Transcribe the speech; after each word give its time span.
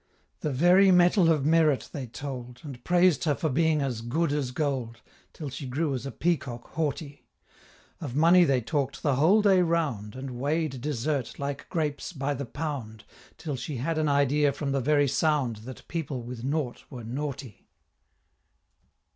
The 0.39 0.49
very 0.51 0.89
metal 0.89 1.31
of 1.31 1.45
merit 1.45 1.89
they 1.93 2.07
told, 2.07 2.59
And 2.63 2.83
praised 2.83 3.25
her 3.25 3.35
for 3.35 3.49
being 3.49 3.83
as 3.83 4.01
"good 4.01 4.31
as 4.33 4.49
gold"! 4.49 4.99
Till 5.31 5.51
she 5.51 5.67
grew 5.67 5.93
as 5.93 6.07
a 6.07 6.11
peacock 6.11 6.69
haughty; 6.73 7.27
Of 7.99 8.15
money 8.15 8.43
they 8.43 8.61
talk'd 8.61 9.03
the 9.03 9.17
whole 9.17 9.43
day 9.43 9.61
round, 9.61 10.15
And 10.15 10.31
weigh'd 10.39 10.81
desert, 10.81 11.37
like 11.37 11.69
grapes, 11.69 12.13
by 12.13 12.33
the 12.33 12.45
pound, 12.47 13.03
Till 13.37 13.55
she 13.55 13.77
had 13.77 13.99
an 13.99 14.09
idea 14.09 14.51
from 14.51 14.71
the 14.71 14.81
very 14.81 15.07
sound 15.07 15.57
That 15.57 15.87
people 15.87 16.23
with 16.23 16.43
nought 16.43 16.83
were 16.89 17.03
naughty. 17.03 17.67